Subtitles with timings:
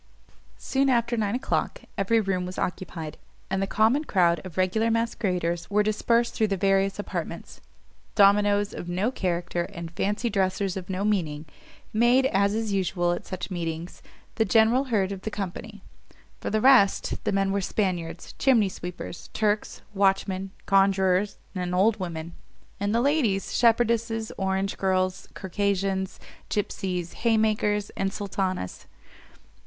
[0.57, 3.19] Soon after nine o'clock, every room was occupied,
[3.51, 7.61] and the common crowd of regular masqueraders were dispersed through the various apartments.
[8.15, 11.45] Dominos of no character, and fancy dresses of no meaning,
[11.93, 14.01] made, as is usual at such meetings,
[14.37, 15.83] the general herd of the company:
[16.39, 22.33] for the rest, the men were Spaniards, chimney sweepers, Turks, watchmen, conjurers, and old women;
[22.79, 28.87] and the ladies, shepherdesses, orange girls, Circassians, gipseys, haymakers, and sultanas.